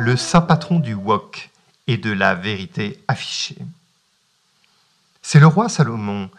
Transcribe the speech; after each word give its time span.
Le 0.00 0.16
saint 0.16 0.40
patron 0.40 0.78
du 0.78 0.94
wok 0.94 1.50
et 1.86 1.98
de 1.98 2.10
la 2.10 2.34
vérité 2.34 3.04
affichée. 3.06 3.58
C'est 5.20 5.40
le 5.40 5.46
roi 5.46 5.68
Salomon 5.68 6.30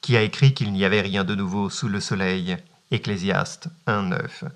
qui 0.00 0.16
a 0.16 0.22
écrit 0.22 0.54
qu'il 0.54 0.72
n'y 0.72 0.86
avait 0.86 1.02
rien 1.02 1.22
de 1.22 1.34
nouveau 1.34 1.68
sous 1.68 1.88
le 1.88 2.00
soleil, 2.00 2.56
Ecclésiaste 2.90 3.68
1.9, 3.86 4.48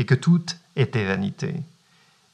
et 0.00 0.04
que 0.06 0.16
tout 0.16 0.44
était 0.74 1.04
vanité. 1.04 1.54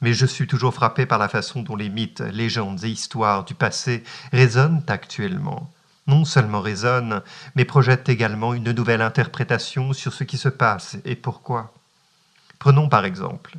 Mais 0.00 0.14
je 0.14 0.24
suis 0.24 0.46
toujours 0.46 0.72
frappé 0.72 1.04
par 1.04 1.18
la 1.18 1.28
façon 1.28 1.60
dont 1.60 1.76
les 1.76 1.90
mythes, 1.90 2.20
légendes 2.20 2.82
et 2.82 2.88
histoires 2.88 3.44
du 3.44 3.52
passé 3.52 4.02
résonnent 4.32 4.82
actuellement. 4.88 5.70
Non 6.06 6.24
seulement 6.24 6.62
résonnent, 6.62 7.20
mais 7.54 7.66
projettent 7.66 8.08
également 8.08 8.54
une 8.54 8.72
nouvelle 8.72 9.02
interprétation 9.02 9.92
sur 9.92 10.14
ce 10.14 10.24
qui 10.24 10.38
se 10.38 10.48
passe 10.48 10.96
et 11.04 11.16
pourquoi. 11.16 11.74
Prenons 12.58 12.88
par 12.88 13.04
exemple 13.04 13.58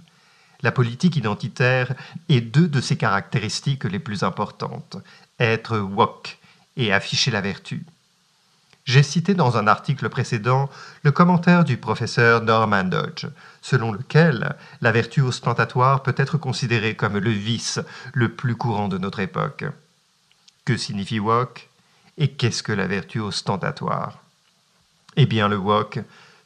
la 0.63 0.71
politique 0.71 1.15
identitaire 1.15 1.93
est 2.29 2.41
deux 2.41 2.67
de 2.67 2.81
ses 2.81 2.97
caractéristiques 2.97 3.85
les 3.85 3.99
plus 3.99 4.23
importantes, 4.23 4.97
être 5.39 5.77
wok 5.79 6.37
et 6.77 6.93
afficher 6.93 7.31
la 7.31 7.41
vertu. 7.41 7.85
J'ai 8.85 9.03
cité 9.03 9.35
dans 9.35 9.57
un 9.57 9.67
article 9.67 10.09
précédent 10.09 10.69
le 11.03 11.11
commentaire 11.11 11.63
du 11.63 11.77
professeur 11.77 12.41
Norman 12.41 12.83
Dodge, 12.83 13.27
selon 13.61 13.91
lequel 13.91 14.55
la 14.81 14.91
vertu 14.91 15.21
ostentatoire 15.21 16.01
peut 16.01 16.15
être 16.17 16.37
considérée 16.37 16.95
comme 16.95 17.17
le 17.17 17.29
vice 17.29 17.79
le 18.13 18.29
plus 18.29 18.55
courant 18.55 18.87
de 18.87 18.97
notre 18.97 19.19
époque. 19.19 19.65
Que 20.65 20.77
signifie 20.77 21.19
wok 21.19 21.69
et 22.17 22.29
qu'est-ce 22.29 22.63
que 22.63 22.71
la 22.71 22.87
vertu 22.87 23.19
ostentatoire? 23.19 24.19
Eh 25.15 25.25
bien, 25.25 25.47
le 25.47 25.57
wok 25.57 25.99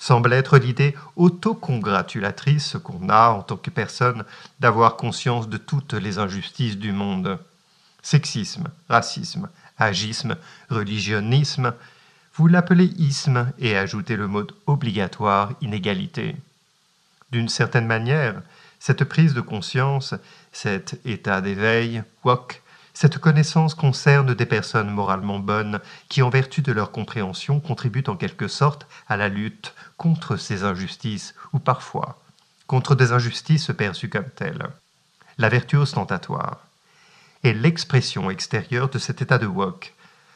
semble 0.05 0.33
être 0.33 0.59
l'idée 0.59 0.93
autocongratulatrice 1.15 2.77
qu'on 2.83 3.09
a 3.09 3.29
en 3.29 3.41
tant 3.41 3.57
que 3.57 3.71
personne 3.71 4.23
d'avoir 4.59 4.97
conscience 4.97 5.49
de 5.49 5.57
toutes 5.57 5.93
les 5.93 6.19
injustices 6.19 6.77
du 6.77 6.91
monde. 6.91 7.39
Sexisme, 8.03 8.65
racisme, 8.87 9.49
agisme, 9.79 10.35
religionnisme, 10.69 11.73
vous 12.35 12.45
l'appelez 12.45 12.85
isme 12.99 13.51
et 13.57 13.75
ajoutez 13.75 14.15
le 14.15 14.27
mot 14.27 14.45
obligatoire 14.67 15.53
inégalité. 15.61 16.35
D'une 17.31 17.49
certaine 17.49 17.87
manière, 17.87 18.43
cette 18.77 19.05
prise 19.05 19.33
de 19.33 19.41
conscience, 19.41 20.13
cet 20.51 20.99
état 21.05 21.41
d'éveil, 21.41 22.03
wok, 22.23 22.61
cette 22.95 23.17
connaissance 23.17 23.75
concerne 23.75 24.33
des 24.33 24.45
personnes 24.45 24.89
moralement 24.89 25.39
bonnes 25.39 25.81
qui, 26.07 26.21
en 26.21 26.29
vertu 26.29 26.61
de 26.61 26.71
leur 26.71 26.91
compréhension, 26.91 27.59
contribuent 27.59 28.05
en 28.07 28.15
quelque 28.15 28.47
sorte 28.47 28.87
à 29.09 29.17
la 29.17 29.27
lutte 29.27 29.73
contre 29.97 30.37
ces 30.37 30.63
injustices, 30.63 31.35
ou 31.51 31.59
parfois 31.59 32.17
contre 32.67 32.95
des 32.95 33.11
injustices 33.11 33.69
perçues 33.77 34.07
comme 34.07 34.29
telles. 34.29 34.69
La 35.37 35.49
vertu 35.49 35.75
ostentatoire 35.75 36.59
est 37.43 37.51
l'expression 37.51 38.31
extérieure 38.31 38.89
de 38.89 38.97
cet 38.97 39.21
état 39.21 39.37
de 39.39 39.45
wok, 39.45 39.93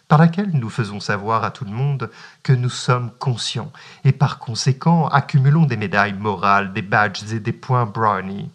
par 0.09 0.19
laquelle 0.19 0.51
nous 0.51 0.69
faisons 0.69 0.99
savoir 0.99 1.45
à 1.45 1.51
tout 1.51 1.63
le 1.63 1.71
monde 1.71 2.11
que 2.43 2.51
nous 2.51 2.69
sommes 2.69 3.11
conscients 3.19 3.71
et 4.03 4.11
par 4.11 4.37
conséquent 4.37 5.07
accumulons 5.07 5.65
des 5.65 5.77
médailles 5.77 6.13
morales, 6.13 6.73
des 6.73 6.81
badges 6.81 7.31
et 7.31 7.39
des 7.39 7.53
points 7.53 7.85
brownie. 7.85 8.51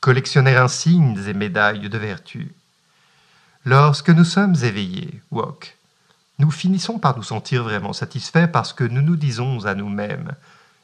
Collectionner 0.00 0.56
insignes 0.56 1.18
et 1.26 1.32
médailles 1.32 1.88
de 1.88 1.98
vertu. 1.98 2.52
Lorsque 3.66 4.08
nous 4.08 4.24
sommes 4.24 4.54
éveillés, 4.62 5.20
wok, 5.30 5.76
nous 6.38 6.50
finissons 6.50 6.98
par 6.98 7.18
nous 7.18 7.22
sentir 7.22 7.62
vraiment 7.62 7.92
satisfaits 7.92 8.46
parce 8.50 8.72
que 8.72 8.84
nous 8.84 9.02
nous 9.02 9.16
disons 9.16 9.66
à 9.66 9.74
nous-mêmes 9.74 10.32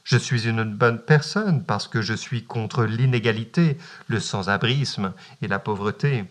Je 0.05 0.19
suis 0.19 0.47
une 0.47 0.63
bonne 0.63 0.99
personne 0.99 1.65
parce 1.65 1.89
que 1.89 2.03
je 2.03 2.13
suis 2.13 2.45
contre 2.45 2.85
l'inégalité, 2.85 3.79
le 4.09 4.21
sans-abrisme 4.21 5.15
et 5.41 5.49
la 5.49 5.59
pauvreté. 5.59 6.27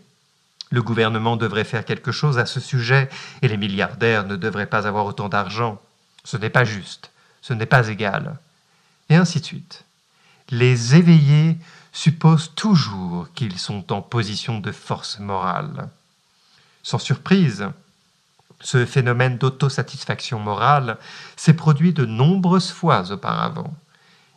Le 0.69 0.83
gouvernement 0.83 1.35
devrait 1.35 1.63
faire 1.63 1.83
quelque 1.83 2.11
chose 2.11 2.37
à 2.37 2.45
ce 2.45 2.59
sujet 2.59 3.09
et 3.41 3.47
les 3.47 3.57
milliardaires 3.57 4.27
ne 4.27 4.35
devraient 4.35 4.67
pas 4.67 4.87
avoir 4.87 5.07
autant 5.07 5.29
d'argent. 5.29 5.81
Ce 6.23 6.37
n'est 6.37 6.51
pas 6.51 6.63
juste, 6.63 7.09
ce 7.41 7.53
n'est 7.53 7.65
pas 7.65 7.87
égal. 7.87 8.37
Et 9.09 9.15
ainsi 9.15 9.39
de 9.39 9.45
suite. 9.45 9.83
Les 10.51 10.93
éveillés 10.93 11.57
supposent 11.91 12.53
toujours 12.53 13.29
qu'ils 13.33 13.57
sont 13.57 13.91
en 13.91 14.03
position 14.03 14.59
de 14.59 14.71
force 14.71 15.17
morale. 15.17 15.89
Sans 16.85 16.99
surprise, 16.99 17.67
ce 18.61 18.85
phénomène 18.85 19.39
d'autosatisfaction 19.39 20.37
morale 20.37 20.99
s'est 21.35 21.55
produit 21.55 21.93
de 21.93 22.05
nombreuses 22.05 22.69
fois 22.69 23.11
auparavant. 23.11 23.73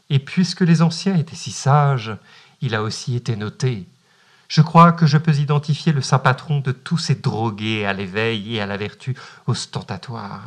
Et 0.08 0.18
puisque 0.18 0.62
les 0.62 0.80
anciens 0.80 1.18
étaient 1.18 1.36
si 1.36 1.50
sages, 1.50 2.16
il 2.62 2.74
a 2.74 2.82
aussi 2.82 3.14
été 3.16 3.36
noté. 3.36 3.86
Je 4.48 4.62
crois 4.62 4.92
que 4.92 5.04
je 5.04 5.18
peux 5.18 5.34
identifier 5.34 5.92
le 5.92 6.00
saint 6.00 6.20
patron 6.20 6.60
de 6.60 6.72
tous 6.72 6.96
ces 6.96 7.16
drogués 7.16 7.84
à 7.84 7.92
l'éveil 7.92 8.56
et 8.56 8.62
à 8.62 8.66
la 8.66 8.78
vertu 8.78 9.14
ostentatoire. 9.46 10.44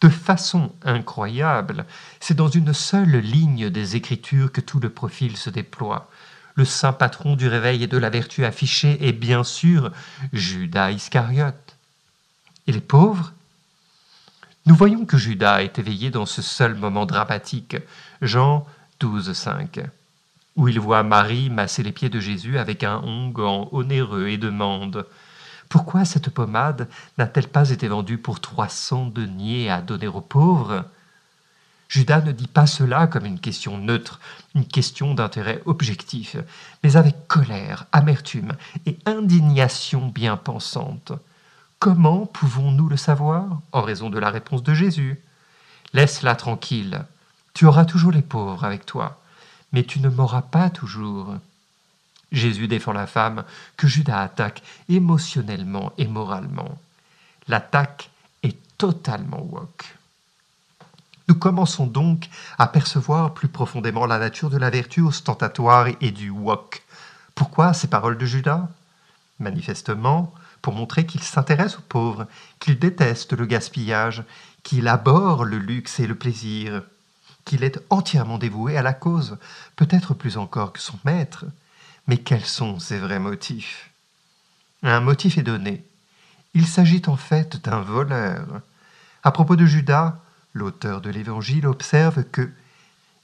De 0.00 0.08
façon 0.08 0.72
incroyable, 0.86 1.84
c'est 2.18 2.32
dans 2.32 2.48
une 2.48 2.72
seule 2.72 3.18
ligne 3.18 3.68
des 3.68 3.94
Écritures 3.96 4.52
que 4.52 4.62
tout 4.62 4.80
le 4.80 4.88
profil 4.88 5.36
se 5.36 5.50
déploie, 5.50 6.08
le 6.58 6.64
saint 6.64 6.92
patron 6.92 7.36
du 7.36 7.46
réveil 7.46 7.84
et 7.84 7.86
de 7.86 7.96
la 7.96 8.10
vertu 8.10 8.44
affichée 8.44 8.98
est 9.06 9.12
bien 9.12 9.44
sûr 9.44 9.92
Judas 10.32 10.90
Iscariote. 10.90 11.76
Et 12.66 12.72
les 12.72 12.80
pauvres? 12.80 13.32
Nous 14.66 14.74
voyons 14.74 15.06
que 15.06 15.16
Judas 15.16 15.62
est 15.62 15.78
éveillé 15.78 16.10
dans 16.10 16.26
ce 16.26 16.42
seul 16.42 16.74
moment 16.74 17.06
dramatique, 17.06 17.76
Jean 18.22 18.66
12, 18.98 19.32
5, 19.32 19.78
où 20.56 20.66
il 20.66 20.80
voit 20.80 21.04
Marie 21.04 21.48
masser 21.48 21.84
les 21.84 21.92
pieds 21.92 22.10
de 22.10 22.18
Jésus 22.18 22.58
avec 22.58 22.82
un 22.82 22.98
onguent 23.04 23.68
onéreux 23.72 24.26
et 24.26 24.36
demande 24.36 25.06
Pourquoi 25.68 26.04
cette 26.04 26.28
pommade 26.28 26.88
n'a-t-elle 27.18 27.48
pas 27.48 27.70
été 27.70 27.86
vendue 27.86 28.18
pour 28.18 28.40
trois 28.40 28.68
cents 28.68 29.06
deniers 29.06 29.70
à 29.70 29.80
donner 29.80 30.08
aux 30.08 30.20
pauvres? 30.20 30.84
Judas 31.88 32.20
ne 32.20 32.32
dit 32.32 32.46
pas 32.46 32.66
cela 32.66 33.06
comme 33.06 33.24
une 33.24 33.40
question 33.40 33.78
neutre, 33.78 34.20
une 34.54 34.66
question 34.66 35.14
d'intérêt 35.14 35.62
objectif, 35.64 36.36
mais 36.84 36.96
avec 36.96 37.26
colère, 37.28 37.86
amertume 37.92 38.52
et 38.84 38.98
indignation 39.06 40.08
bien 40.08 40.36
pensante. 40.36 41.12
Comment 41.78 42.26
pouvons-nous 42.26 42.88
le 42.88 42.96
savoir? 42.96 43.60
En 43.72 43.82
raison 43.82 44.10
de 44.10 44.18
la 44.18 44.30
réponse 44.30 44.62
de 44.62 44.74
Jésus. 44.74 45.18
Laisse-la 45.94 46.34
tranquille. 46.34 47.04
Tu 47.54 47.64
auras 47.64 47.86
toujours 47.86 48.12
les 48.12 48.22
pauvres 48.22 48.64
avec 48.64 48.84
toi, 48.84 49.20
mais 49.72 49.84
tu 49.84 50.00
ne 50.00 50.10
m'auras 50.10 50.42
pas 50.42 50.68
toujours. 50.68 51.34
Jésus 52.30 52.68
défend 52.68 52.92
la 52.92 53.06
femme 53.06 53.44
que 53.76 53.86
Judas 53.86 54.20
attaque 54.20 54.62
émotionnellement 54.90 55.92
et 55.96 56.06
moralement. 56.06 56.78
L'attaque 57.48 58.10
est 58.42 58.58
totalement 58.76 59.40
woke. 59.40 59.97
Nous 61.28 61.34
commençons 61.34 61.86
donc 61.86 62.30
à 62.56 62.66
percevoir 62.66 63.34
plus 63.34 63.48
profondément 63.48 64.06
la 64.06 64.18
nature 64.18 64.48
de 64.48 64.56
la 64.56 64.70
vertu 64.70 65.02
ostentatoire 65.02 65.88
et 66.00 66.10
du 66.10 66.30
wok. 66.30 66.82
Pourquoi 67.34 67.74
ces 67.74 67.88
paroles 67.88 68.16
de 68.16 68.24
Judas? 68.24 68.68
Manifestement, 69.38 70.32
pour 70.62 70.72
montrer 70.72 71.04
qu'il 71.04 71.22
s'intéresse 71.22 71.76
aux 71.76 71.82
pauvres, 71.82 72.26
qu'il 72.60 72.78
déteste 72.78 73.34
le 73.34 73.44
gaspillage, 73.44 74.24
qu'il 74.62 74.88
abhorre 74.88 75.44
le 75.44 75.58
luxe 75.58 76.00
et 76.00 76.06
le 76.06 76.14
plaisir, 76.14 76.82
qu'il 77.44 77.62
est 77.62 77.78
entièrement 77.90 78.38
dévoué 78.38 78.78
à 78.78 78.82
la 78.82 78.94
cause, 78.94 79.36
peut-être 79.76 80.14
plus 80.14 80.38
encore 80.38 80.72
que 80.72 80.80
son 80.80 80.98
maître. 81.04 81.44
Mais 82.06 82.16
quels 82.16 82.44
sont 82.44 82.78
ses 82.78 82.98
vrais 82.98 83.18
motifs? 83.18 83.90
Un 84.82 85.00
motif 85.00 85.36
est 85.36 85.42
donné. 85.42 85.84
Il 86.54 86.66
s'agit 86.66 87.02
en 87.06 87.16
fait 87.16 87.62
d'un 87.62 87.80
voleur. 87.80 88.62
À 89.22 89.30
propos 89.30 89.56
de 89.56 89.66
Judas, 89.66 90.18
L'auteur 90.54 91.00
de 91.00 91.10
l'Évangile 91.10 91.66
observe 91.66 92.24
que 92.24 92.50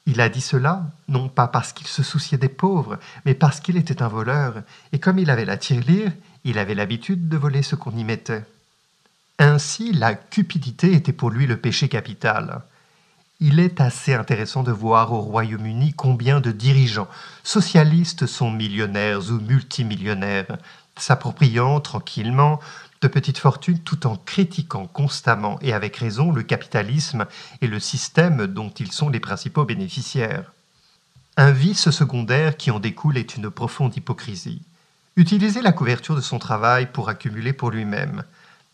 il 0.06 0.21
a 0.21 0.29
dit 0.29 0.43
cela 0.43 0.91
non 1.09 1.29
pas 1.29 1.49
parce 1.49 1.73
qu'il 1.73 1.87
se 1.87 2.03
souciait 2.03 2.38
des 2.38 2.49
pauvres, 2.49 2.99
mais 3.25 3.35
parce 3.35 3.61
qu'il 3.61 3.76
était 3.76 4.03
un 4.03 4.09
voleur, 4.09 4.62
et 4.93 4.99
comme 4.99 5.19
il 5.19 5.31
avait 5.31 5.47
la 5.47 5.56
tirelire, 5.56 6.12
il 6.44 6.59
avait 6.59 6.75
l'habitude 6.75 7.29
de 7.29 7.37
voler 7.37 7.62
ce 7.62 7.75
qu'on 7.75 7.97
y 7.97 8.05
mettait. 8.05 8.44
Ainsi, 9.38 9.93
la 9.93 10.15
cupidité 10.15 10.93
était 10.93 11.12
pour 11.12 11.31
lui 11.31 11.47
le 11.47 11.56
péché 11.56 11.88
capital. 11.88 12.61
Il 13.41 13.59
est 13.59 13.81
assez 13.81 14.15
intéressant 14.15 14.62
de 14.62 14.70
voir 14.70 15.12
au 15.12 15.20
Royaume-Uni 15.20 15.94
combien 15.94 16.41
de 16.41 16.53
dirigeants 16.53 17.09
socialistes 17.43 18.27
sont 18.27 18.50
millionnaires 18.50 19.31
ou 19.31 19.41
multimillionnaires, 19.41 20.59
s'appropriant 20.97 21.81
tranquillement 21.81 22.61
de 23.05 23.09
petites 23.09 23.37
fortunes 23.37 23.81
tout 23.81 24.06
en 24.06 24.17
critiquant 24.17 24.87
constamment 24.87 25.59
et 25.61 25.75
avec 25.75 25.99
raison 25.99 26.33
le 26.33 26.43
capitalisme 26.43 27.27
et 27.61 27.67
le 27.67 27.79
système 27.79 28.47
dont 28.47 28.71
ils 28.71 28.93
sont 28.93 29.11
les 29.11 29.21
principaux 29.21 29.67
bénéficiaires. 29.67 30.53
Un 31.37 31.51
vice 31.51 31.91
secondaire 31.91 32.56
qui 32.56 32.71
en 32.71 32.81
découle 32.81 33.19
est 33.19 33.37
une 33.37 33.51
profonde 33.51 33.95
hypocrisie. 33.95 34.62
Utiliser 35.17 35.61
la 35.61 35.73
couverture 35.73 36.17
de 36.17 36.23
son 36.23 36.39
travail 36.39 36.91
pour 36.91 37.11
accumuler 37.11 37.53
pour 37.53 37.71
lui-même. 37.71 38.25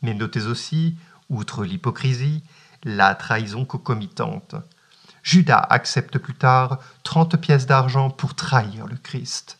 Mais 0.01 0.15
notez 0.15 0.47
aussi, 0.47 0.95
outre 1.29 1.65
l'hypocrisie, 1.65 2.45
la 2.85 3.17
trahison 3.17 3.65
concomitante. 3.65 4.55
Judas 5.25 5.67
accepte 5.71 6.19
plus 6.19 6.35
tard 6.35 6.79
30 7.03 7.37
pièces 7.37 7.67
d'argent 7.67 8.11
pour 8.11 8.37
trahir 8.37 8.87
le 8.87 8.97
Christ. 8.97 9.59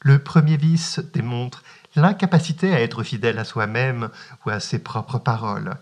Le 0.00 0.18
premier 0.18 0.56
vice 0.56 0.98
démontre 1.12 1.62
l'incapacité 1.96 2.74
à 2.74 2.80
être 2.80 3.02
fidèle 3.02 3.38
à 3.38 3.44
soi-même 3.44 4.10
ou 4.44 4.50
à 4.50 4.60
ses 4.60 4.78
propres 4.78 5.18
paroles, 5.18 5.76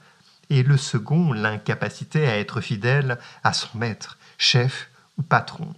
et 0.50 0.62
le 0.62 0.76
second 0.76 1.32
l'incapacité 1.32 2.26
à 2.28 2.38
être 2.38 2.60
fidèle 2.60 3.18
à 3.42 3.52
son 3.52 3.78
maître, 3.78 4.18
chef 4.38 4.88
ou 5.18 5.22
patron. 5.22 5.74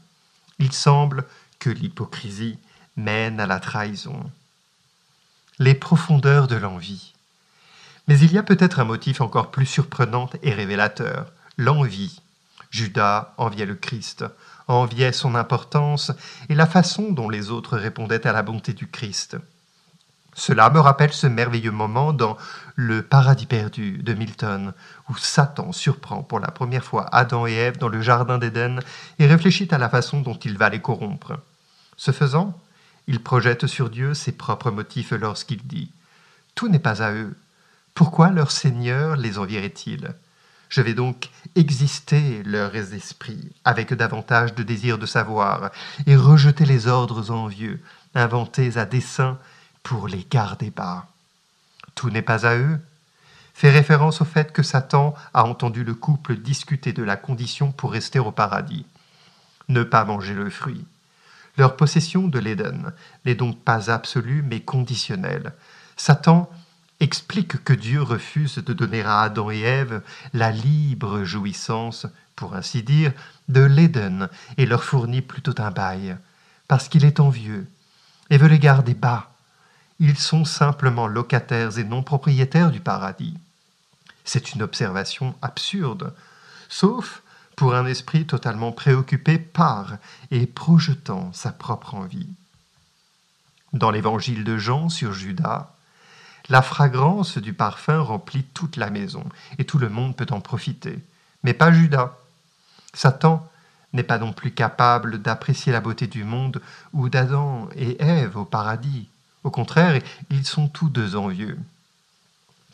Il 0.58 0.72
semble 0.72 1.24
que 1.58 1.70
l'hypocrisie 1.70 2.58
mène 2.96 3.40
à 3.40 3.46
la 3.46 3.60
trahison. 3.60 4.30
Les 5.58 5.74
profondeurs 5.74 6.46
de 6.46 6.56
l'envie. 6.56 7.14
Mais 8.06 8.18
il 8.18 8.32
y 8.32 8.38
a 8.38 8.42
peut-être 8.42 8.80
un 8.80 8.84
motif 8.84 9.20
encore 9.20 9.50
plus 9.50 9.66
surprenant 9.66 10.30
et 10.42 10.52
révélateur, 10.52 11.32
l'envie. 11.56 12.20
Judas 12.70 13.34
enviait 13.38 13.66
le 13.66 13.74
Christ, 13.74 14.24
enviait 14.66 15.12
son 15.12 15.34
importance 15.34 16.12
et 16.48 16.54
la 16.54 16.66
façon 16.66 17.12
dont 17.12 17.28
les 17.28 17.50
autres 17.50 17.76
répondaient 17.76 18.26
à 18.26 18.32
la 18.32 18.42
bonté 18.42 18.72
du 18.72 18.88
Christ. 18.88 19.36
Cela 20.38 20.70
me 20.70 20.78
rappelle 20.78 21.12
ce 21.12 21.26
merveilleux 21.26 21.72
moment 21.72 22.12
dans 22.12 22.36
Le 22.76 23.02
Paradis 23.02 23.46
perdu 23.46 23.98
de 23.98 24.14
Milton, 24.14 24.72
où 25.08 25.16
Satan 25.16 25.72
surprend 25.72 26.22
pour 26.22 26.38
la 26.38 26.52
première 26.52 26.84
fois 26.84 27.06
Adam 27.10 27.48
et 27.48 27.54
Ève 27.54 27.76
dans 27.76 27.88
le 27.88 28.00
Jardin 28.00 28.38
d'Éden 28.38 28.78
et 29.18 29.26
réfléchit 29.26 29.66
à 29.72 29.78
la 29.78 29.88
façon 29.88 30.20
dont 30.20 30.36
il 30.36 30.56
va 30.56 30.68
les 30.68 30.80
corrompre. 30.80 31.40
Ce 31.96 32.12
faisant, 32.12 32.56
il 33.08 33.20
projette 33.20 33.66
sur 33.66 33.90
Dieu 33.90 34.14
ses 34.14 34.30
propres 34.30 34.70
motifs 34.70 35.10
lorsqu'il 35.10 35.66
dit⁇ 35.66 35.86
Tout 36.54 36.68
n'est 36.68 36.78
pas 36.78 37.02
à 37.02 37.10
eux, 37.10 37.36
pourquoi 37.92 38.30
leur 38.30 38.52
Seigneur 38.52 39.16
les 39.16 39.38
envierait-il? 39.38 40.14
Je 40.68 40.82
vais 40.82 40.94
donc 40.94 41.30
exister 41.56 42.44
leurs 42.44 42.76
esprits 42.76 43.50
avec 43.64 43.92
davantage 43.92 44.54
de 44.54 44.62
désir 44.62 44.98
de 44.98 45.06
savoir 45.06 45.72
et 46.06 46.14
rejeter 46.14 46.64
les 46.64 46.86
ordres 46.86 47.32
envieux, 47.32 47.80
inventés 48.14 48.78
à 48.78 48.84
dessein 48.86 49.36
pour 49.88 50.06
les 50.06 50.26
garder 50.30 50.68
bas. 50.68 51.06
Tout 51.94 52.10
n'est 52.10 52.20
pas 52.20 52.46
à 52.46 52.56
eux 52.56 52.78
fait 53.54 53.70
référence 53.70 54.20
au 54.20 54.26
fait 54.26 54.52
que 54.52 54.62
Satan 54.62 55.14
a 55.32 55.44
entendu 55.44 55.82
le 55.82 55.94
couple 55.94 56.36
discuter 56.36 56.92
de 56.92 57.02
la 57.02 57.16
condition 57.16 57.72
pour 57.72 57.92
rester 57.92 58.18
au 58.18 58.30
paradis. 58.30 58.84
Ne 59.70 59.84
pas 59.84 60.04
manger 60.04 60.34
le 60.34 60.50
fruit. 60.50 60.84
Leur 61.56 61.74
possession 61.74 62.28
de 62.28 62.38
l'Éden 62.38 62.92
n'est 63.24 63.34
donc 63.34 63.58
pas 63.60 63.90
absolue 63.90 64.44
mais 64.46 64.60
conditionnelle. 64.60 65.54
Satan 65.96 66.50
explique 67.00 67.64
que 67.64 67.72
Dieu 67.72 68.02
refuse 68.02 68.56
de 68.56 68.74
donner 68.74 69.00
à 69.00 69.22
Adam 69.22 69.50
et 69.50 69.60
Ève 69.60 70.02
la 70.34 70.50
libre 70.50 71.24
jouissance, 71.24 72.04
pour 72.36 72.54
ainsi 72.54 72.82
dire, 72.82 73.14
de 73.48 73.62
l'Éden 73.62 74.28
et 74.58 74.66
leur 74.66 74.84
fournit 74.84 75.22
plutôt 75.22 75.58
un 75.62 75.70
bail, 75.70 76.18
parce 76.68 76.90
qu'il 76.90 77.06
est 77.06 77.20
envieux 77.20 77.66
et 78.28 78.36
veut 78.36 78.48
les 78.48 78.58
garder 78.58 78.92
bas. 78.92 79.30
Ils 80.00 80.18
sont 80.18 80.44
simplement 80.44 81.06
locataires 81.06 81.78
et 81.78 81.84
non 81.84 82.02
propriétaires 82.02 82.70
du 82.70 82.80
paradis. 82.80 83.36
C'est 84.24 84.54
une 84.54 84.62
observation 84.62 85.34
absurde, 85.42 86.14
sauf 86.68 87.22
pour 87.56 87.74
un 87.74 87.86
esprit 87.86 88.24
totalement 88.24 88.70
préoccupé 88.70 89.38
par 89.38 89.96
et 90.30 90.46
projetant 90.46 91.32
sa 91.32 91.50
propre 91.50 91.94
envie. 91.94 92.28
Dans 93.72 93.90
l'évangile 93.90 94.44
de 94.44 94.56
Jean 94.56 94.88
sur 94.88 95.12
Judas, 95.12 95.74
la 96.48 96.62
fragrance 96.62 97.36
du 97.36 97.52
parfum 97.52 98.00
remplit 98.00 98.44
toute 98.44 98.76
la 98.76 98.90
maison, 98.90 99.24
et 99.58 99.64
tout 99.64 99.78
le 99.78 99.88
monde 99.88 100.16
peut 100.16 100.26
en 100.30 100.40
profiter. 100.40 100.98
Mais 101.42 101.52
pas 101.52 101.72
Judas. 101.72 102.16
Satan 102.94 103.46
n'est 103.92 104.02
pas 104.02 104.18
non 104.18 104.32
plus 104.32 104.52
capable 104.52 105.18
d'apprécier 105.20 105.72
la 105.72 105.80
beauté 105.80 106.06
du 106.06 106.24
monde 106.24 106.62
ou 106.92 107.08
d'Adam 107.08 107.68
et 107.74 108.00
Ève 108.02 108.36
au 108.36 108.44
paradis. 108.44 109.08
Au 109.44 109.50
contraire, 109.50 110.00
ils 110.30 110.44
sont 110.44 110.68
tous 110.68 110.88
deux 110.88 111.16
envieux. 111.16 111.58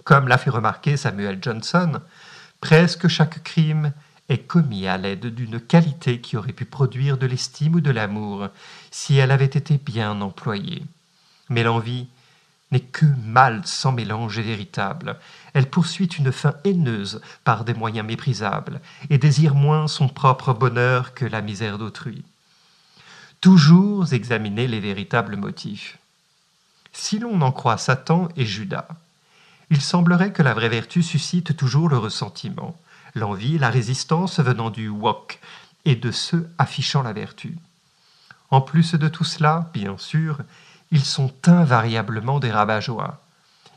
Comme 0.05 0.29
l'a 0.29 0.39
fait 0.39 0.51
remarquer 0.51 0.97
Samuel 0.97 1.39
Johnson, 1.41 2.01
presque 2.61 3.09
chaque 3.09 3.43
crime 3.43 3.93
est 4.29 4.39
commis 4.39 4.87
à 4.87 4.97
l'aide 4.97 5.35
d'une 5.35 5.61
qualité 5.61 6.21
qui 6.21 6.37
aurait 6.37 6.53
pu 6.53 6.65
produire 6.65 7.19
de 7.19 7.27
l'estime 7.27 7.75
ou 7.75 7.81
de 7.81 7.91
l'amour 7.91 8.49
si 8.91 9.17
elle 9.17 9.31
avait 9.31 9.45
été 9.45 9.79
bien 9.79 10.21
employée. 10.21 10.83
Mais 11.51 11.63
l'envie 11.63 12.07
n'est 12.71 12.81
que 12.81 13.07
mal 13.25 13.63
sans 13.65 13.93
mélange 13.93 14.39
et 14.39 14.43
véritable. 14.43 15.17
Elle 15.53 15.69
poursuit 15.71 16.07
une 16.07 16.33
fin 16.33 16.55
haineuse 16.65 17.21
par 17.45 17.65
des 17.65 17.75
moyens 17.75 18.07
méprisables, 18.07 18.81
et 19.11 19.19
désire 19.19 19.55
moins 19.55 19.87
son 19.87 20.09
propre 20.09 20.53
bonheur 20.53 21.15
que 21.15 21.25
la 21.25 21.41
misère 21.41 21.79
d'autrui. 21.79 22.25
Toujours 23.41 24.13
examiner 24.13 24.67
les 24.67 24.81
véritables 24.81 25.37
motifs. 25.37 25.99
Si 26.97 27.19
l'on 27.19 27.43
en 27.43 27.51
croit 27.51 27.77
Satan 27.77 28.29
et 28.37 28.47
Judas, 28.47 28.87
il 29.69 29.83
semblerait 29.83 30.33
que 30.33 30.43
la 30.43 30.55
vraie 30.55 30.69
vertu 30.69 31.03
suscite 31.03 31.57
toujours 31.57 31.89
le 31.89 31.99
ressentiment, 31.99 32.79
l'envie 33.17 33.59
la 33.59 33.69
résistance 33.69 34.39
venant 34.39 34.71
du 34.71 34.89
wok 34.89 35.41
et 35.85 35.97
de 35.97 36.13
ceux 36.13 36.49
affichant 36.57 37.03
la 37.03 37.13
vertu. 37.13 37.59
En 38.51 38.61
plus 38.61 38.95
de 38.95 39.09
tout 39.09 39.25
cela, 39.25 39.69
bien 39.75 39.99
sûr, 39.99 40.39
ils 40.93 41.05
sont 41.05 41.35
invariablement 41.47 42.39
des 42.39 42.53
rabat 42.53 42.81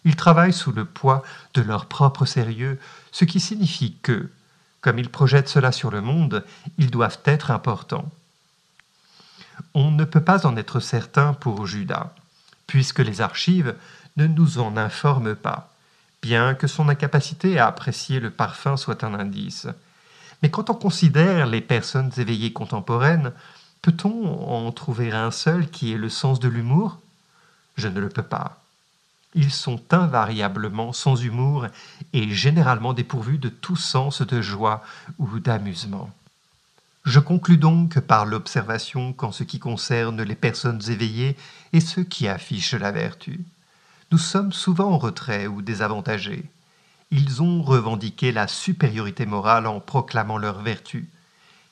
Ils 0.06 0.16
travaillent 0.16 0.54
sous 0.54 0.72
le 0.72 0.86
poids 0.86 1.24
de 1.56 1.64
leur 1.64 1.88
propre 1.88 2.26
sérieux, 2.26 2.80
ce 3.12 3.26
qui 3.26 3.40
signifie 3.40 3.98
que, 4.04 4.30
comme 4.80 5.00
ils 5.00 5.10
projettent 5.10 5.50
cela 5.50 5.72
sur 5.72 5.90
le 5.90 6.02
monde, 6.02 6.46
ils 6.78 6.92
doivent 6.92 7.20
être 7.26 7.50
importants. 7.50 8.12
On 9.74 9.90
ne 9.90 10.06
peut 10.06 10.24
pas 10.24 10.46
en 10.46 10.56
être 10.56 10.80
certain 10.80 11.34
pour 11.34 11.66
Judas, 11.66 12.14
puisque 12.68 13.00
les 13.00 13.22
archives 13.22 13.76
ne 14.18 14.28
nous 14.28 14.60
en 14.60 14.78
informent 14.78 15.36
pas, 15.36 15.74
bien 16.22 16.54
que 16.54 16.68
son 16.68 16.90
incapacité 16.90 17.60
à 17.60 17.68
apprécier 17.68 18.20
le 18.20 18.30
parfum 18.30 18.78
soit 18.78 19.04
un 19.04 19.14
indice. 19.14 19.68
Mais 20.42 20.50
quand 20.50 20.70
on 20.70 20.76
considère 20.76 21.48
les 21.48 21.62
personnes 21.62 22.12
éveillées 22.18 22.54
contemporaines, 22.54 23.32
peut-on 23.82 24.28
en 24.50 24.72
trouver 24.72 25.12
un 25.12 25.32
seul 25.32 25.70
qui 25.70 25.94
ait 25.94 25.98
le 25.98 26.10
sens 26.10 26.40
de 26.40 26.48
l'humour? 26.48 27.00
Je 27.76 27.88
ne 27.88 28.00
le 28.00 28.10
peux 28.10 28.24
pas. 28.24 28.62
Ils 29.36 29.52
sont 29.52 29.82
invariablement 29.92 30.94
sans 30.94 31.16
humour 31.16 31.68
et 32.14 32.30
généralement 32.32 32.94
dépourvus 32.94 33.38
de 33.38 33.50
tout 33.50 33.76
sens 33.76 34.22
de 34.22 34.42
joie 34.42 34.84
ou 35.20 35.40
d'amusement. 35.40 36.10
Je 37.08 37.22
conclus 37.22 37.56
donc 37.56 38.02
par 38.02 38.26
l'observation 38.26 39.14
qu'en 39.14 39.32
ce 39.32 39.46
qui 39.46 39.60
concerne 39.60 40.22
les 40.22 40.36
personnes 40.36 40.82
éveillées 40.90 41.38
et 41.72 41.80
ceux 41.80 42.04
qui 42.04 42.28
affichent 42.28 42.74
la 42.74 42.92
vertu, 42.92 43.46
nous 44.12 44.18
sommes 44.18 44.52
souvent 44.52 44.92
en 44.92 44.98
retrait 44.98 45.48
ou 45.48 45.62
désavantagés. 45.62 46.44
Ils 47.12 47.42
ont 47.42 47.64
revendiqué 47.64 48.34
la 48.34 48.50
supériorité 48.50 49.26
morale 49.26 49.68
en 49.68 49.80
proclamant 49.80 50.38
leur 50.38 50.62
vertu. 50.62 51.08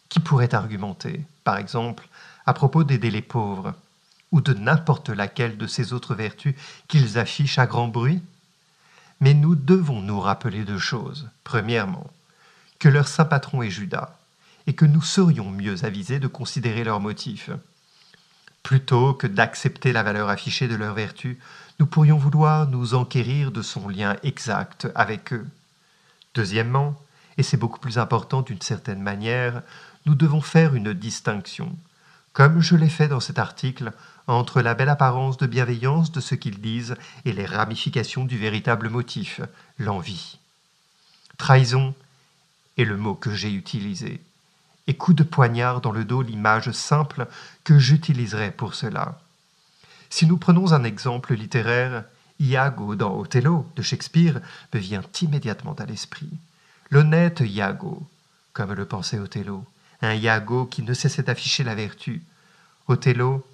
Qui 0.08 0.22
pourrait 0.22 0.56
argumenter, 0.56 1.26
par 1.44 1.58
exemple, 1.58 2.08
à 2.46 2.54
propos 2.54 2.86
des 2.86 2.98
délais 2.98 3.22
pauvres 3.22 3.74
ou 4.32 4.40
de 4.40 4.54
n'importe 4.54 5.10
laquelle 5.10 5.58
de 5.58 5.68
ces 5.68 5.92
autres 5.92 6.16
vertus 6.16 6.56
qu'ils 6.88 7.18
affichent 7.18 7.60
à 7.60 7.66
grand 7.66 7.90
bruit 7.90 8.22
Mais 9.20 9.34
nous 9.34 9.56
devons 9.56 10.00
nous 10.00 10.22
rappeler 10.22 10.64
deux 10.64 10.80
choses. 10.80 11.30
Premièrement, 11.44 12.10
que 12.80 12.88
leur 12.88 13.10
saint 13.10 13.26
patron 13.26 13.64
est 13.64 13.70
Judas, 13.70 14.16
et 14.68 14.74
que 14.74 14.86
nous 14.86 15.02
serions 15.02 15.50
mieux 15.50 15.86
avisés 15.86 16.20
de 16.20 16.28
considérer 16.28 16.84
leurs 16.84 17.00
motifs. 17.00 17.50
Plutôt 18.64 19.14
que 19.14 19.28
d'accepter 19.28 19.94
la 19.94 20.04
valeur 20.04 20.30
affichée 20.30 20.68
de 20.68 20.76
leurs 20.76 20.96
vertus, 20.96 21.38
nous 21.80 21.86
pourrions 21.86 22.18
vouloir 22.18 22.68
nous 22.68 22.96
enquérir 22.96 23.52
de 23.52 23.62
son 23.62 23.88
lien 23.88 24.16
exact 24.24 24.88
avec 24.96 25.34
eux. 25.34 25.46
Deuxièmement, 26.34 26.96
et 27.38 27.44
c'est 27.44 27.58
beaucoup 27.58 27.80
plus 27.80 27.98
important 27.98 28.42
d'une 28.42 28.62
certaine 28.62 29.02
manière, 29.02 29.62
nous 30.06 30.16
devons 30.16 30.42
faire 30.42 30.76
une 30.76 30.94
distinction, 30.94 31.76
comme 32.34 32.62
je 32.62 32.76
l'ai 32.76 32.90
fait 32.90 33.08
dans 33.08 33.20
cet 33.20 33.40
article, 33.40 33.92
entre 34.28 34.62
la 34.62 34.74
belle 34.74 34.90
apparence 34.90 35.38
de 35.38 35.48
bienveillance 35.48 36.12
de 36.12 36.20
ce 36.20 36.36
qu'ils 36.36 36.60
disent 36.60 36.96
et 37.26 37.34
les 37.34 37.46
ramifications 37.46 38.26
du 38.26 38.38
véritable 38.38 38.90
motif, 38.90 39.42
l'envie. 39.78 40.40
Trahison 41.38 41.94
est 42.78 42.86
le 42.86 42.98
mot 42.98 43.16
que 43.16 43.34
j'ai 43.34 43.54
utilisé, 43.54 44.22
et 44.88 44.96
coup 44.96 45.14
de 45.14 45.24
poignard 45.24 45.82
dans 45.82 45.92
le 45.92 46.06
dos 46.06 46.22
l'image 46.22 46.72
simple 46.72 47.28
que 47.64 47.80
j'utiliserai 47.80 48.52
pour 48.52 48.76
cela. 48.76 49.20
Si 50.10 50.26
nous 50.26 50.38
prenons 50.38 50.74
un 50.74 50.84
exemple 50.84 51.34
littéraire, 51.34 52.04
Iago 52.40 52.96
dans 52.96 53.18
Othello 53.18 53.66
de 53.76 53.82
Shakespeare 53.82 54.42
me 54.74 54.80
vient 54.80 55.04
immédiatement 55.22 55.74
à 55.74 55.86
l'esprit. 55.86 56.30
L'honnête 56.90 57.42
Iago, 57.46 58.08
comme 58.54 58.74
le 58.74 58.86
pensait 58.86 59.20
Othello, 59.20 59.66
un 60.02 60.14
Iago 60.14 60.66
qui 60.66 60.84
ne 60.84 60.94
cessait 60.94 61.24
d'afficher 61.24 61.64
la 61.64 61.76
vertu. 61.76 62.24
Othello 62.88 63.46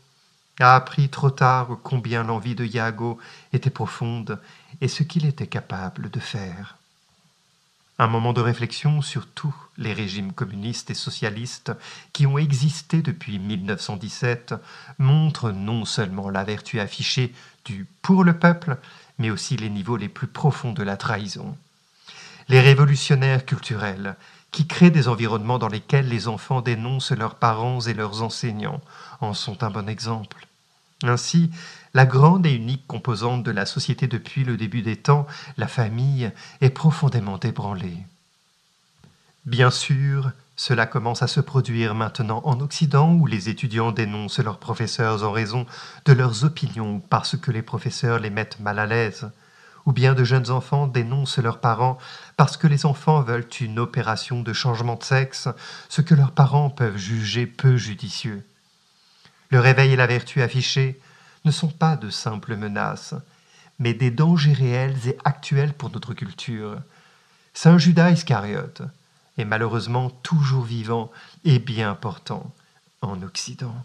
a 0.59 0.75
appris 0.75 1.09
trop 1.09 1.29
tard 1.29 1.77
combien 1.83 2.23
l'envie 2.23 2.55
de 2.55 2.65
Iago 2.65 3.17
était 3.53 3.69
profonde 3.69 4.39
et 4.81 4.87
ce 4.87 5.03
qu'il 5.03 5.25
était 5.25 5.47
capable 5.47 6.09
de 6.09 6.19
faire. 6.19 6.77
Un 8.01 8.07
moment 8.07 8.33
de 8.33 8.41
réflexion 8.41 9.03
sur 9.03 9.27
tous 9.27 9.53
les 9.77 9.93
régimes 9.93 10.33
communistes 10.33 10.89
et 10.89 10.95
socialistes 10.95 11.71
qui 12.13 12.25
ont 12.25 12.39
existé 12.39 13.03
depuis 13.03 13.37
1917 13.37 14.55
montre 14.97 15.51
non 15.51 15.85
seulement 15.85 16.31
la 16.31 16.43
vertu 16.43 16.79
affichée 16.79 17.31
du 17.63 17.85
pour 18.01 18.23
le 18.23 18.33
peuple, 18.33 18.77
mais 19.19 19.29
aussi 19.29 19.55
les 19.55 19.69
niveaux 19.69 19.97
les 19.97 20.09
plus 20.09 20.25
profonds 20.25 20.73
de 20.73 20.81
la 20.81 20.97
trahison. 20.97 21.55
Les 22.49 22.59
révolutionnaires 22.59 23.45
culturels, 23.45 24.15
qui 24.49 24.65
créent 24.65 24.89
des 24.89 25.07
environnements 25.07 25.59
dans 25.59 25.67
lesquels 25.67 26.09
les 26.09 26.27
enfants 26.27 26.61
dénoncent 26.61 27.11
leurs 27.11 27.35
parents 27.35 27.81
et 27.81 27.93
leurs 27.93 28.23
enseignants, 28.23 28.81
en 29.19 29.35
sont 29.35 29.63
un 29.63 29.69
bon 29.69 29.87
exemple. 29.87 30.47
Ainsi, 31.03 31.51
la 31.93 32.05
grande 32.05 32.45
et 32.45 32.53
unique 32.53 32.87
composante 32.87 33.43
de 33.43 33.51
la 33.51 33.65
société 33.65 34.07
depuis 34.07 34.43
le 34.43 34.57
début 34.57 34.81
des 34.81 34.95
temps, 34.95 35.27
la 35.57 35.67
famille, 35.67 36.31
est 36.61 36.69
profondément 36.69 37.39
ébranlée. 37.39 37.97
Bien 39.45 39.71
sûr, 39.71 40.31
cela 40.55 40.85
commence 40.85 41.23
à 41.23 41.27
se 41.27 41.39
produire 41.39 41.95
maintenant 41.95 42.41
en 42.45 42.59
Occident 42.59 43.13
où 43.13 43.25
les 43.25 43.49
étudiants 43.49 43.91
dénoncent 43.91 44.39
leurs 44.39 44.59
professeurs 44.59 45.23
en 45.23 45.31
raison 45.31 45.65
de 46.05 46.13
leurs 46.13 46.45
opinions 46.45 46.99
parce 46.99 47.35
que 47.35 47.51
les 47.51 47.63
professeurs 47.63 48.19
les 48.19 48.29
mettent 48.29 48.59
mal 48.59 48.77
à 48.77 48.85
l'aise, 48.85 49.31
ou 49.87 49.91
bien 49.91 50.13
de 50.13 50.23
jeunes 50.23 50.51
enfants 50.51 50.85
dénoncent 50.85 51.39
leurs 51.39 51.59
parents 51.59 51.97
parce 52.37 52.55
que 52.55 52.67
les 52.67 52.85
enfants 52.85 53.21
veulent 53.21 53.47
une 53.59 53.79
opération 53.79 54.43
de 54.43 54.53
changement 54.53 54.95
de 54.95 55.03
sexe, 55.03 55.47
ce 55.89 56.01
que 56.01 56.13
leurs 56.13 56.31
parents 56.31 56.69
peuvent 56.69 56.97
juger 56.97 57.47
peu 57.47 57.77
judicieux. 57.77 58.45
Le 59.49 59.59
réveil 59.59 59.93
et 59.93 59.97
la 59.97 60.07
vertu 60.07 60.43
affichés 60.43 61.01
ne 61.45 61.51
sont 61.51 61.69
pas 61.69 61.95
de 61.95 62.09
simples 62.09 62.55
menaces, 62.55 63.15
mais 63.79 63.93
des 63.93 64.11
dangers 64.11 64.53
réels 64.53 65.07
et 65.07 65.17
actuels 65.25 65.73
pour 65.73 65.89
notre 65.91 66.13
culture. 66.13 66.77
Saint 67.53 67.77
Judas 67.77 68.11
Iscariote 68.11 68.83
est 69.37 69.45
malheureusement 69.45 70.09
toujours 70.09 70.63
vivant 70.63 71.11
et 71.43 71.59
bien 71.59 71.95
portant 71.95 72.53
en 73.01 73.21
Occident. 73.23 73.75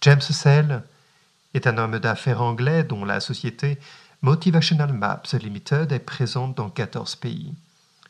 James 0.00 0.20
Sell 0.20 0.82
est 1.54 1.66
un 1.66 1.78
homme 1.78 1.98
d'affaires 1.98 2.42
anglais 2.42 2.84
dont 2.84 3.04
la 3.04 3.20
société 3.20 3.78
Motivational 4.22 4.92
Maps 4.92 5.22
Limited 5.32 5.92
est 5.92 5.98
présente 5.98 6.54
dans 6.56 6.70
14 6.70 7.16
pays. 7.16 7.54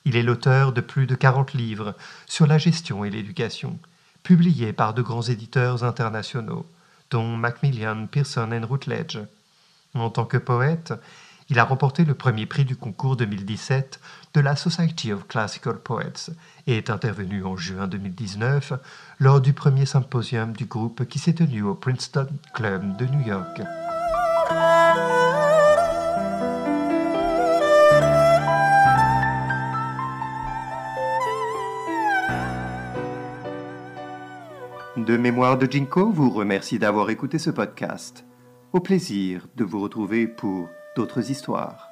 Il 0.04 0.16
est 0.16 0.22
l'auteur 0.22 0.72
de 0.72 0.80
plus 0.80 1.06
de 1.06 1.16
40 1.16 1.52
livres 1.54 1.94
sur 2.26 2.46
la 2.46 2.58
gestion 2.58 3.04
et 3.04 3.10
l'éducation, 3.10 3.78
publiés 4.22 4.72
par 4.72 4.94
de 4.94 5.02
grands 5.02 5.22
éditeurs 5.22 5.82
internationaux, 5.82 6.66
dont 7.10 7.36
Macmillan, 7.36 8.06
Pearson 8.06 8.50
et 8.52 8.58
Routledge. 8.58 9.18
En 9.94 10.10
tant 10.10 10.24
que 10.24 10.36
poète, 10.36 10.92
il 11.48 11.58
a 11.58 11.64
remporté 11.64 12.04
le 12.04 12.14
premier 12.14 12.46
prix 12.46 12.64
du 12.64 12.76
concours 12.76 13.16
2017 13.16 14.00
de 14.34 14.40
la 14.40 14.56
Society 14.56 15.12
of 15.12 15.28
Classical 15.28 15.78
Poets 15.78 16.30
et 16.66 16.76
est 16.76 16.90
intervenu 16.90 17.44
en 17.44 17.56
juin 17.56 17.86
2019 17.86 18.72
lors 19.20 19.40
du 19.40 19.52
premier 19.52 19.86
symposium 19.86 20.52
du 20.52 20.66
groupe 20.66 21.04
qui 21.06 21.18
s'est 21.18 21.34
tenu 21.34 21.62
au 21.62 21.74
Princeton 21.74 22.28
Club 22.52 22.96
de 22.96 23.06
New 23.06 23.26
York. 23.26 23.62
De 34.96 35.18
Mémoire 35.18 35.58
de 35.58 35.70
Jinko 35.70 36.10
vous 36.10 36.30
remercie 36.30 36.78
d'avoir 36.78 37.10
écouté 37.10 37.38
ce 37.38 37.50
podcast. 37.50 38.24
Au 38.72 38.80
plaisir 38.80 39.46
de 39.54 39.62
vous 39.62 39.78
retrouver 39.78 40.26
pour 40.26 40.70
d'autres 40.96 41.30
histoires. 41.30 41.90